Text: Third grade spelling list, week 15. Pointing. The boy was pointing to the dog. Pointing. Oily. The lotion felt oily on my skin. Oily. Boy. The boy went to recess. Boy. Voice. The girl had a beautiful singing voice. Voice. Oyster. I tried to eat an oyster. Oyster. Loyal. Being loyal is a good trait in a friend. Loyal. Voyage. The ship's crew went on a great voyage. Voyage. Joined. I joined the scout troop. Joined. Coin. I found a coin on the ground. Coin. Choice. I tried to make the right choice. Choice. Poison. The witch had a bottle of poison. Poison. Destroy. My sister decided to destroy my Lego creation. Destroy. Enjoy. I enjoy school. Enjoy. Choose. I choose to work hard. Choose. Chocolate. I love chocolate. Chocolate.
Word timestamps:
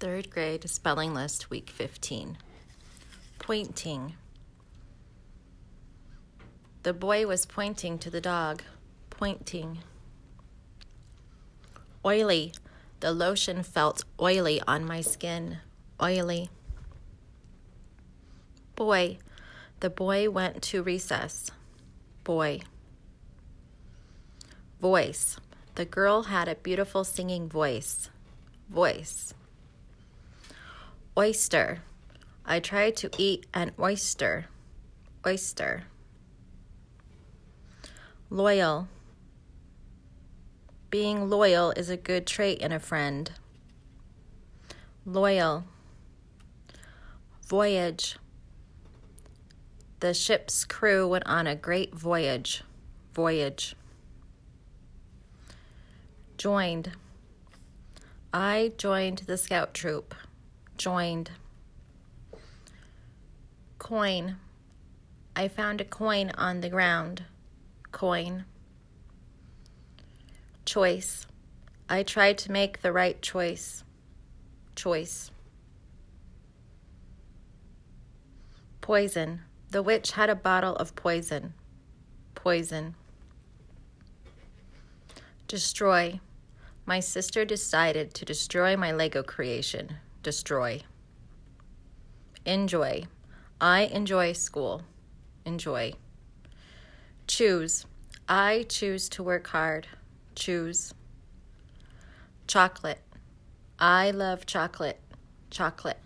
Third 0.00 0.30
grade 0.30 0.68
spelling 0.70 1.12
list, 1.12 1.50
week 1.50 1.70
15. 1.70 2.38
Pointing. 3.40 4.14
The 6.84 6.92
boy 6.92 7.26
was 7.26 7.44
pointing 7.44 7.98
to 7.98 8.08
the 8.08 8.20
dog. 8.20 8.62
Pointing. 9.10 9.78
Oily. 12.06 12.52
The 13.00 13.10
lotion 13.10 13.64
felt 13.64 14.04
oily 14.20 14.62
on 14.68 14.84
my 14.84 15.00
skin. 15.00 15.58
Oily. 16.00 16.48
Boy. 18.76 19.18
The 19.80 19.90
boy 19.90 20.30
went 20.30 20.62
to 20.62 20.84
recess. 20.84 21.50
Boy. 22.22 22.60
Voice. 24.80 25.38
The 25.74 25.84
girl 25.84 26.24
had 26.24 26.46
a 26.46 26.54
beautiful 26.54 27.02
singing 27.02 27.48
voice. 27.48 28.10
Voice. 28.70 29.34
Oyster. 31.18 31.82
I 32.46 32.60
tried 32.60 32.94
to 32.98 33.10
eat 33.18 33.46
an 33.52 33.72
oyster. 33.76 34.46
Oyster. 35.26 35.82
Loyal. 38.30 38.86
Being 40.90 41.28
loyal 41.28 41.72
is 41.72 41.90
a 41.90 41.96
good 41.96 42.24
trait 42.24 42.60
in 42.60 42.70
a 42.70 42.78
friend. 42.78 43.32
Loyal. 45.04 45.64
Voyage. 47.48 48.16
The 49.98 50.14
ship's 50.14 50.64
crew 50.64 51.08
went 51.08 51.26
on 51.26 51.48
a 51.48 51.56
great 51.56 51.96
voyage. 51.96 52.62
Voyage. 53.12 53.74
Joined. 56.36 56.92
I 58.32 58.70
joined 58.78 59.22
the 59.26 59.36
scout 59.36 59.74
troop. 59.74 60.14
Joined. 60.78 61.32
Coin. 63.78 64.36
I 65.34 65.48
found 65.48 65.80
a 65.80 65.84
coin 65.84 66.30
on 66.38 66.60
the 66.60 66.68
ground. 66.68 67.24
Coin. 67.90 68.44
Choice. 70.64 71.26
I 71.88 72.04
tried 72.04 72.38
to 72.38 72.52
make 72.52 72.80
the 72.80 72.92
right 72.92 73.20
choice. 73.20 73.82
Choice. 74.76 75.32
Poison. 78.80 79.40
The 79.70 79.82
witch 79.82 80.12
had 80.12 80.30
a 80.30 80.36
bottle 80.36 80.76
of 80.76 80.94
poison. 80.94 81.54
Poison. 82.36 82.94
Destroy. 85.48 86.20
My 86.86 87.00
sister 87.00 87.44
decided 87.44 88.14
to 88.14 88.24
destroy 88.24 88.76
my 88.76 88.92
Lego 88.92 89.24
creation. 89.24 89.96
Destroy. 90.22 90.82
Enjoy. 92.44 93.04
I 93.60 93.82
enjoy 93.82 94.32
school. 94.32 94.82
Enjoy. 95.44 95.94
Choose. 97.26 97.86
I 98.28 98.64
choose 98.68 99.08
to 99.10 99.22
work 99.22 99.46
hard. 99.48 99.86
Choose. 100.34 100.92
Chocolate. 102.46 103.00
I 103.78 104.10
love 104.10 104.46
chocolate. 104.46 105.00
Chocolate. 105.50 105.98